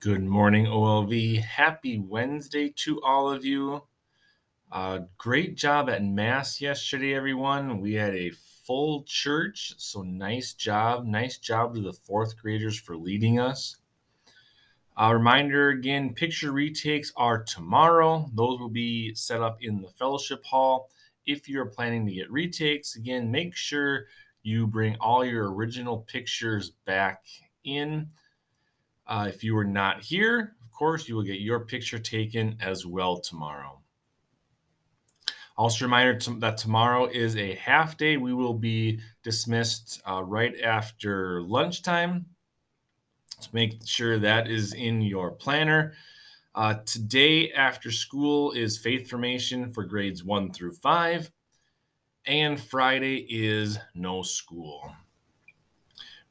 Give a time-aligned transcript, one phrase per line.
[0.00, 1.42] Good morning, OLV.
[1.42, 3.82] Happy Wednesday to all of you.
[4.70, 7.80] Uh, great job at Mass yesterday, everyone.
[7.80, 8.30] We had a
[8.64, 11.04] full church, so nice job.
[11.04, 13.74] Nice job to the fourth graders for leading us.
[14.96, 18.30] A reminder again picture retakes are tomorrow.
[18.32, 20.90] Those will be set up in the fellowship hall.
[21.26, 24.06] If you're planning to get retakes, again, make sure
[24.44, 27.24] you bring all your original pictures back
[27.64, 28.10] in.
[29.08, 32.84] Uh, if you were not here, of course, you will get your picture taken as
[32.84, 33.80] well tomorrow.
[35.56, 38.16] Also, reminder that tomorrow is a half day.
[38.16, 42.26] We will be dismissed uh, right after lunchtime.
[43.40, 45.94] So make sure that is in your planner.
[46.54, 51.30] Uh, today, after school, is faith formation for grades one through five,
[52.26, 54.92] and Friday is no school.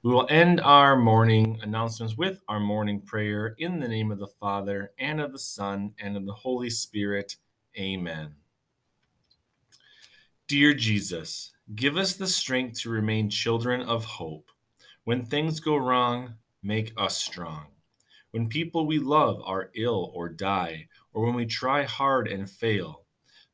[0.04, 4.28] We will end our morning announcements with our morning prayer in the name of the
[4.28, 7.36] Father, and of the Son, and of the Holy Spirit.
[7.80, 8.36] Amen.
[10.48, 14.52] Dear Jesus, give us the strength to remain children of hope.
[15.03, 17.66] When things go wrong, make us strong.
[18.30, 23.02] When people we love are ill or die, or when we try hard and fail,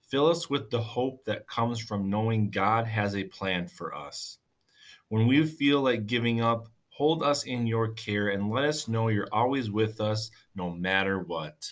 [0.10, 4.40] fill us with the hope that comes from knowing God has a plan for us.
[5.14, 9.10] When we feel like giving up, hold us in your care and let us know
[9.10, 11.72] you're always with us no matter what.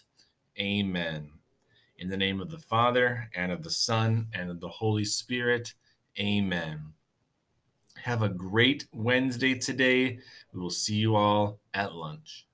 [0.60, 1.32] Amen.
[1.98, 5.74] In the name of the Father, and of the Son, and of the Holy Spirit.
[6.20, 6.94] Amen.
[8.04, 10.20] Have a great Wednesday today.
[10.54, 12.46] We will see you all at lunch.